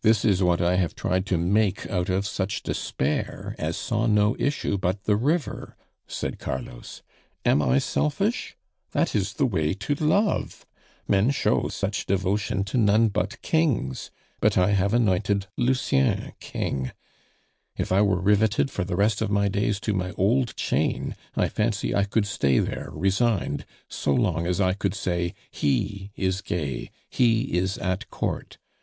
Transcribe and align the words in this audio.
"This 0.00 0.24
is 0.24 0.42
what 0.42 0.62
I 0.62 0.76
have 0.76 0.94
tried 0.94 1.26
to 1.26 1.36
make 1.36 1.86
out 1.90 2.08
of 2.08 2.26
such 2.26 2.62
despair 2.62 3.54
as 3.58 3.76
saw 3.76 4.06
no 4.06 4.34
issue 4.38 4.78
but 4.78 5.04
the 5.04 5.14
river," 5.14 5.76
said 6.06 6.38
Carlos. 6.38 7.02
"Am 7.44 7.60
I 7.60 7.78
selfish? 7.80 8.56
That 8.92 9.14
is 9.14 9.34
the 9.34 9.44
way 9.44 9.74
to 9.74 9.94
love! 9.94 10.64
Men 11.06 11.30
show 11.32 11.68
such 11.68 12.06
devotion 12.06 12.64
to 12.64 12.78
none 12.78 13.08
but 13.08 13.42
kings! 13.42 14.10
But 14.40 14.56
I 14.56 14.70
have 14.70 14.94
anointed 14.94 15.48
Lucien 15.58 16.32
king. 16.40 16.92
If 17.76 17.92
I 17.92 18.00
were 18.00 18.18
riveted 18.22 18.70
for 18.70 18.84
the 18.84 18.96
rest 18.96 19.20
of 19.20 19.30
my 19.30 19.48
days 19.48 19.78
to 19.80 19.92
my 19.92 20.12
old 20.12 20.56
chain, 20.56 21.14
I 21.36 21.50
fancy 21.50 21.94
I 21.94 22.04
could 22.04 22.24
stay 22.24 22.58
there 22.58 22.88
resigned 22.90 23.66
so 23.86 24.14
long 24.14 24.46
as 24.46 24.62
I 24.62 24.72
could 24.72 24.94
say, 24.94 25.34
'He 25.50 26.10
is 26.16 26.40
gay, 26.40 26.90
he 27.10 27.52
is 27.58 27.76
at 27.76 28.08
Court. 28.08 28.56